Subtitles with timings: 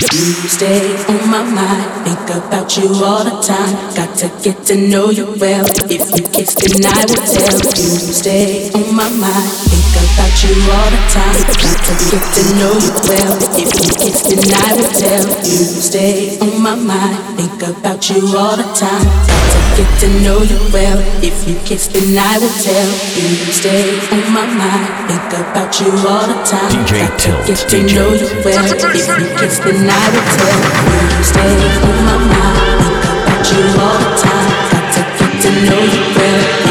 [0.00, 0.06] You
[0.46, 3.74] stay on my mind, think about you all the time.
[3.96, 5.66] Got to get to know you well.
[5.90, 7.58] If you kiss, then I will tell.
[7.58, 11.42] You stay on my mind, think about you all the time.
[11.50, 13.34] Got to get to know you well.
[13.58, 15.26] If you kiss, then I will tell.
[15.42, 20.58] You stay on my mind, think about you all the time get to know you
[20.74, 20.98] well.
[21.22, 24.90] If you kiss, then I will tell you stay on my mind.
[25.06, 26.70] Think about you all the time.
[26.74, 27.94] DJ Tilt, to get to DJ.
[27.94, 28.64] know you well.
[28.66, 30.58] If you kiss, then I will tell
[30.90, 31.54] you stay
[31.86, 32.82] on my mind.
[32.82, 34.50] Think about you all the time.
[34.74, 36.67] Got to get to know you well.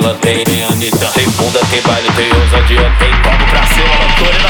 [0.00, 3.88] bailando, tem neanita, tem bunda, tem baile, tem ousadia, tem palmo pra cima,
[4.34, 4.49] ela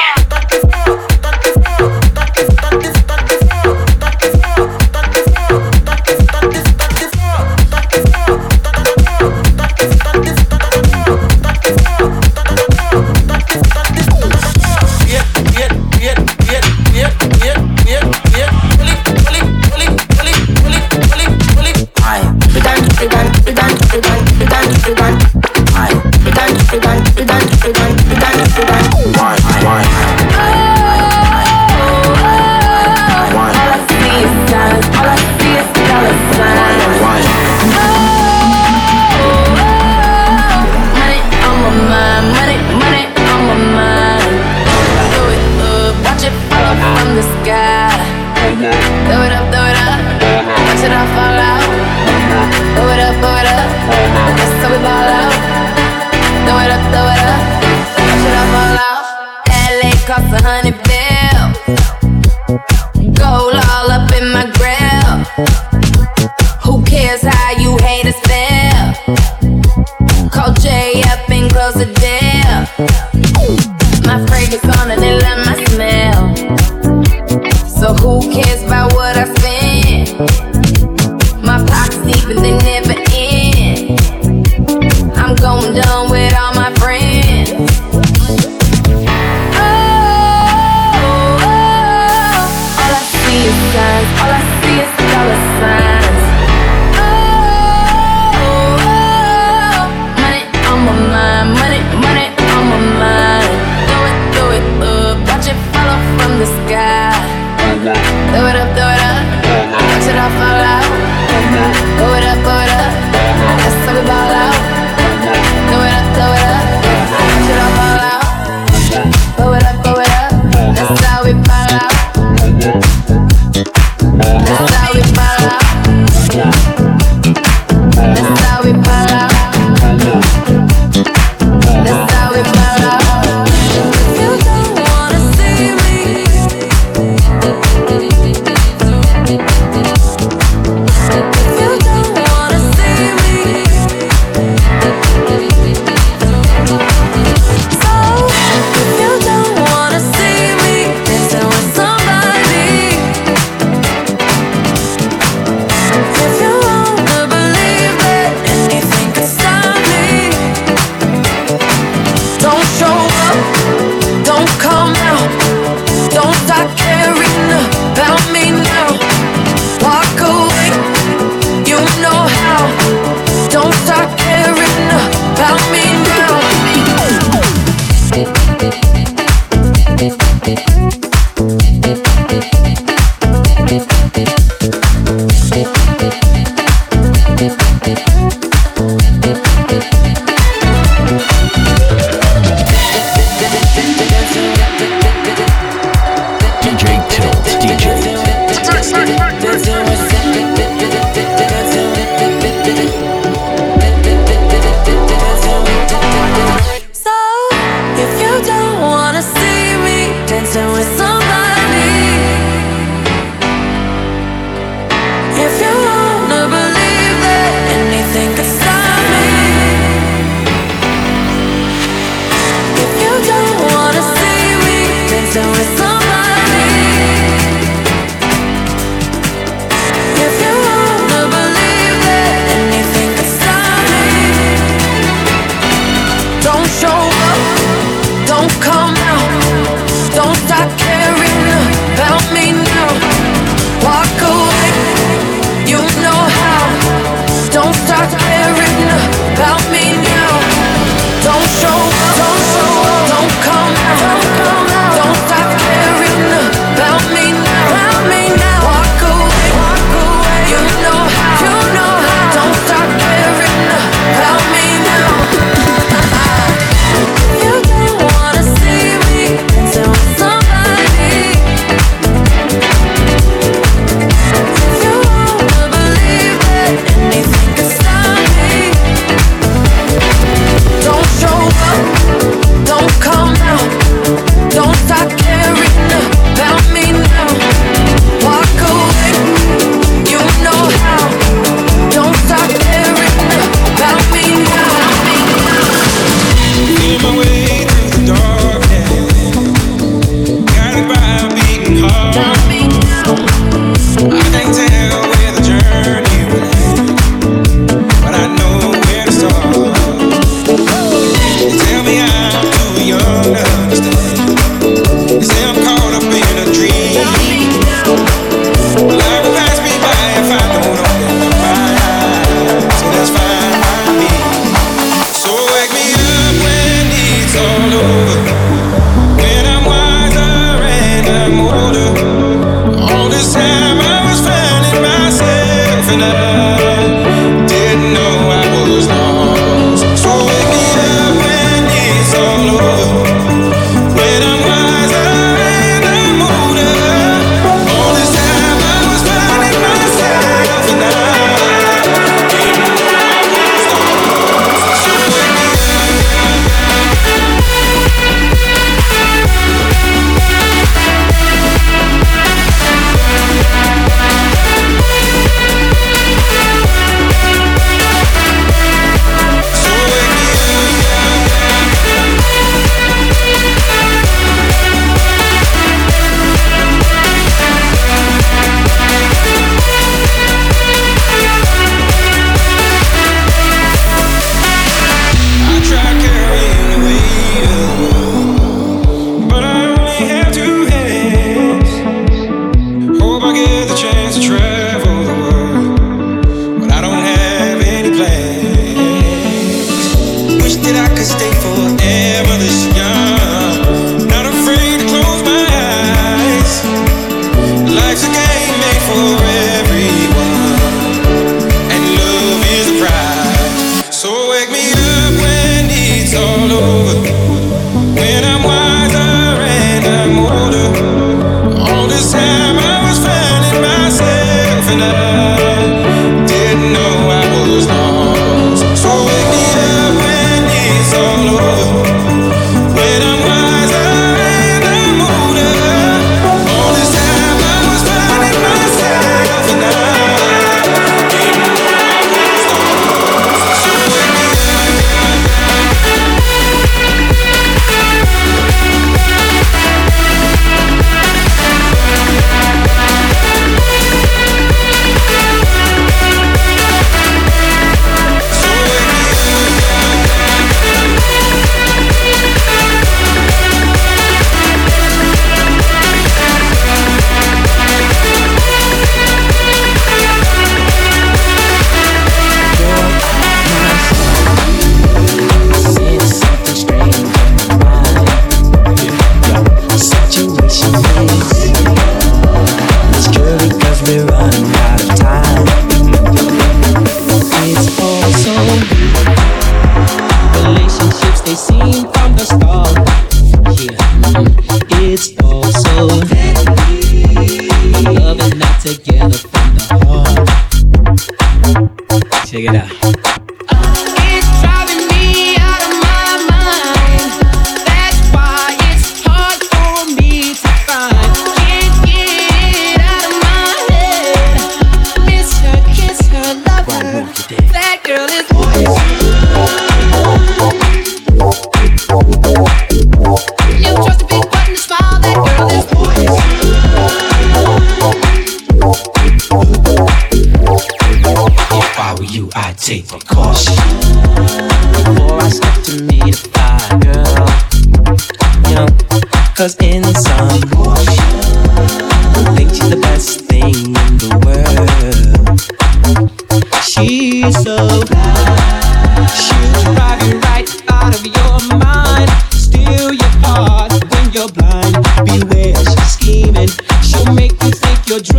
[110.21, 110.60] off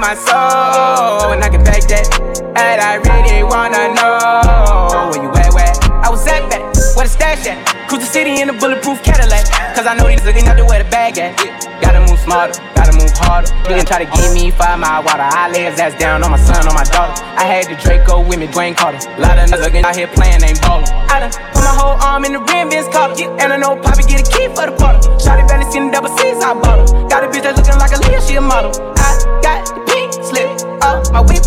[0.00, 1.30] my soul.
[1.30, 2.08] And I can back that.
[2.56, 6.64] And I really wanna know where you at, where I was at back,
[6.96, 7.60] where the stash at.
[7.86, 9.44] Cruise the city in a bulletproof Cadillac.
[9.76, 11.36] Cause I know these looking out to where the bag at.
[11.84, 13.52] Gotta move smarter, gotta move harder.
[13.68, 15.24] Can try to give me five mile water.
[15.24, 17.12] I lay his ass down on my son, on my daughter.
[17.36, 19.04] I had the Draco with me, Dwayne Carter.
[19.20, 20.88] Lot of niggas looking out here playing, ain't ballin'.
[21.12, 23.28] I done put my whole arm in the rim, Vince Carter.
[23.36, 25.00] And I know Poppy get a key for the quarter.
[25.20, 27.08] Shotty barely seen the double C's, I bought her.
[27.08, 28.72] Got a bitch that's looking like a Leah, she a model.
[28.96, 29.89] I got
[30.30, 30.46] slip,
[30.86, 31.42] up my whip.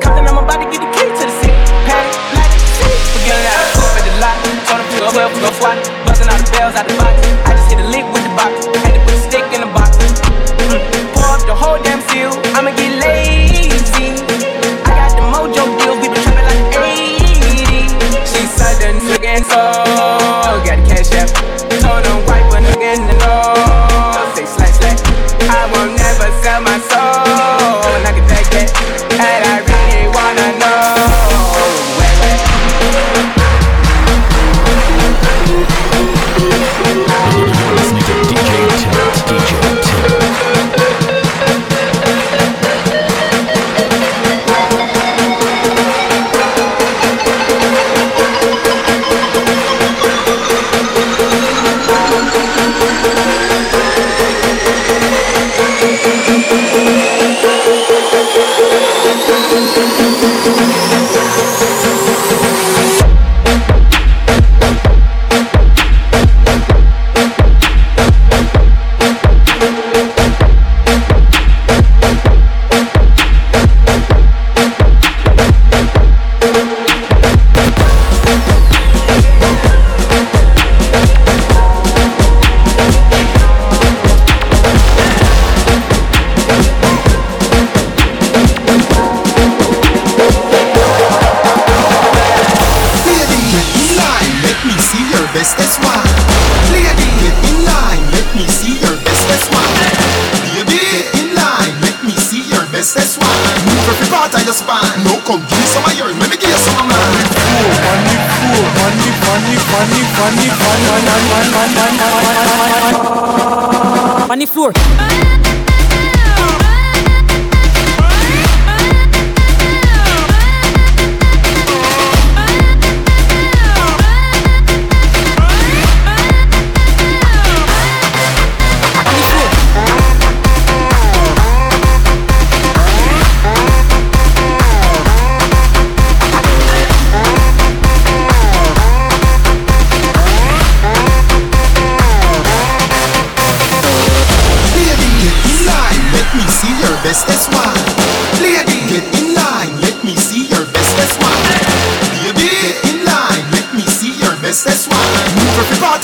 [0.00, 1.52] Compton, I'm about to get the key to the city.
[1.84, 2.96] Patty, like city.
[3.12, 4.36] Forgetting out the coupe at the lot.
[4.64, 5.76] Told him to go 12, go swat.
[6.08, 7.14] Buzzing all the bells out the box.
[7.44, 8.52] I just hit a lick with the box.
[8.80, 10.00] Had to put a stick in the box.
[10.64, 10.80] Mm.
[11.12, 12.32] Pour up the whole damn seal.
[12.56, 14.16] I'ma get lazy.
[14.88, 16.00] I got the mojo deals.
[16.00, 17.92] We been trapping like the 80s.
[18.32, 18.48] She
[19.12, 19.60] nigga and so.
[20.64, 21.28] Got the cash out.
[21.84, 22.27] Told him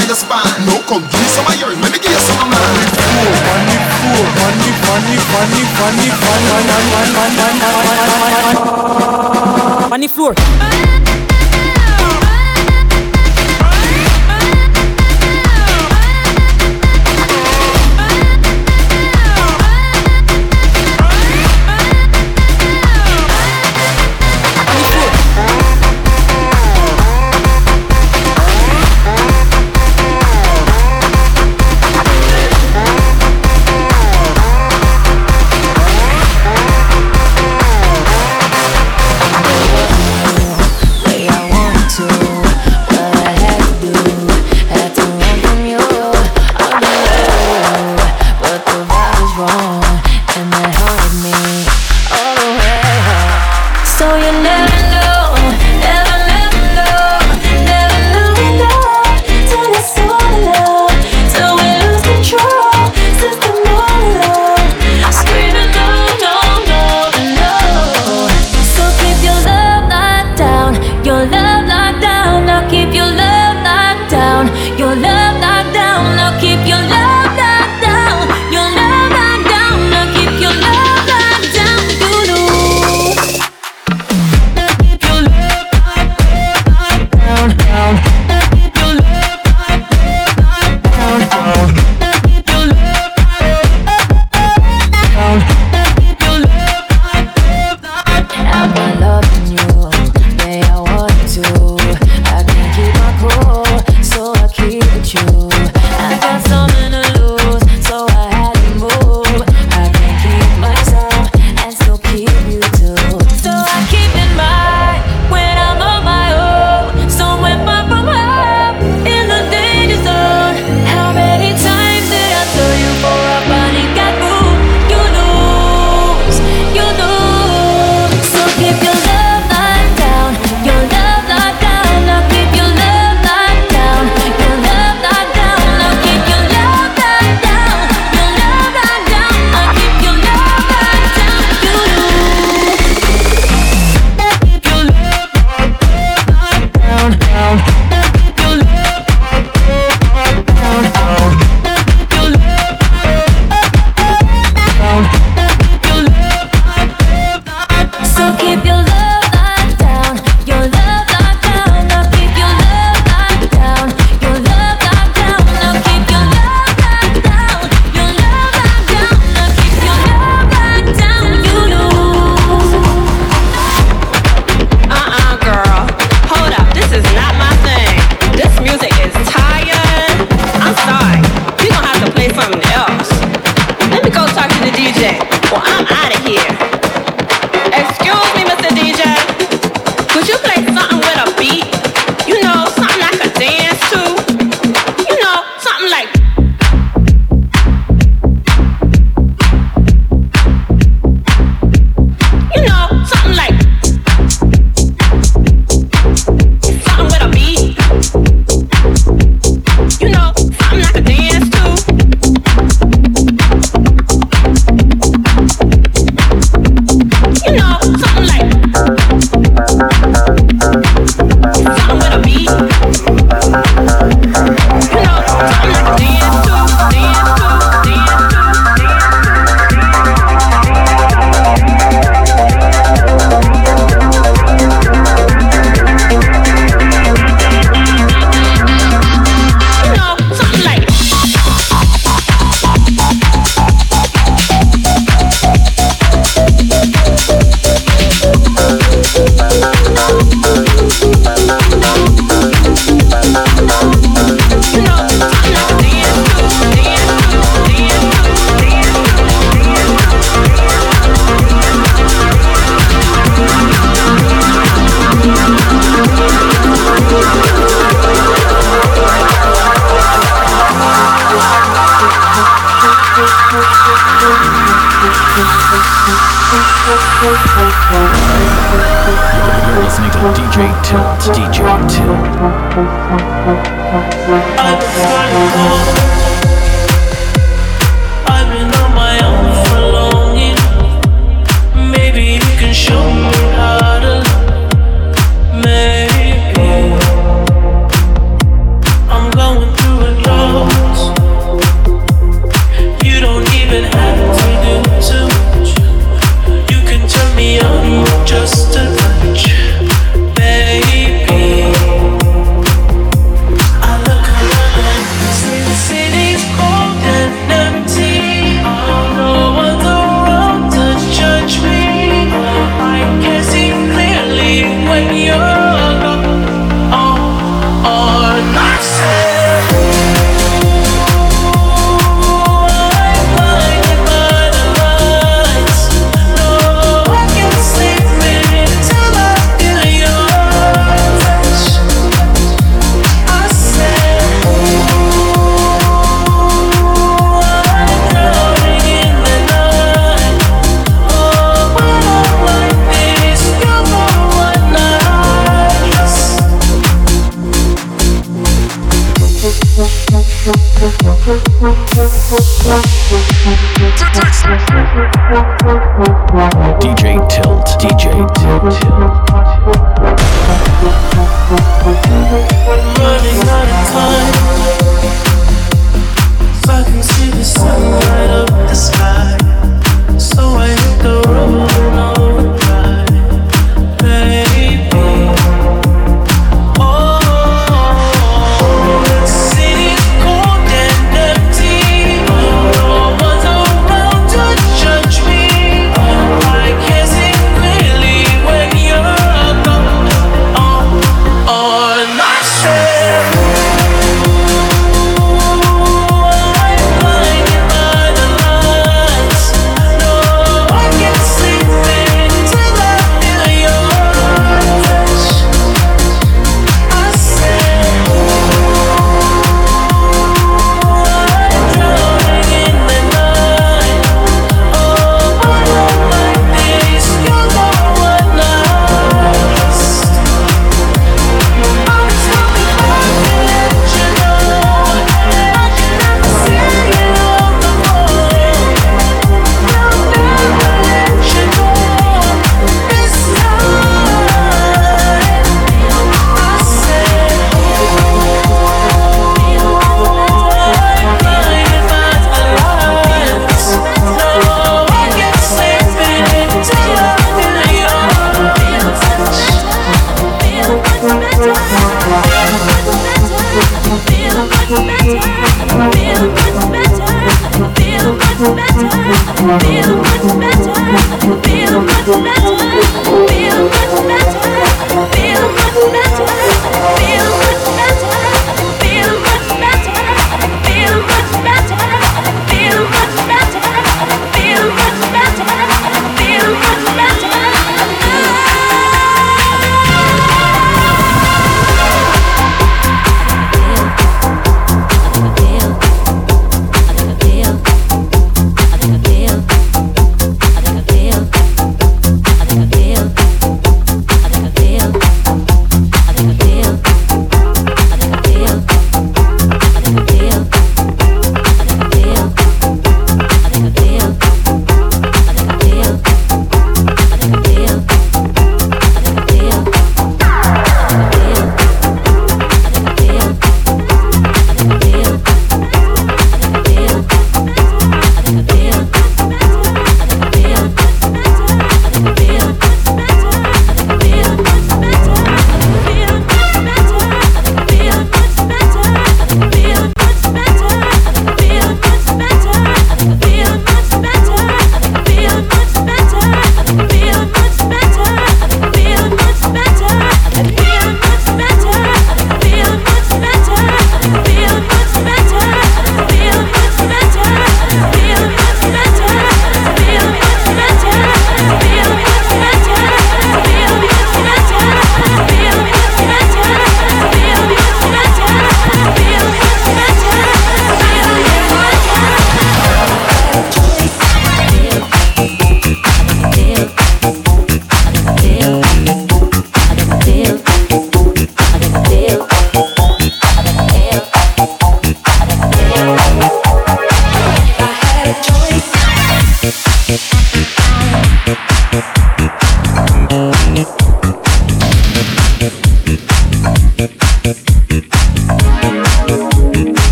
[0.00, 0.64] Of your spine.
[0.64, 2.56] No, come give me some of yours, let me give you some of mine.
[2.56, 6.40] Funny fool, funny, funny, funny, funny, funny,
[9.92, 10.34] On the floor.
[10.34, 11.29] way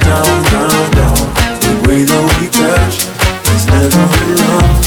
[0.00, 1.16] down, down, down.
[1.62, 2.96] The way that we touch
[3.54, 4.78] is never enough.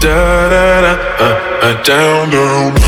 [0.00, 2.79] da da da uh, uh, down down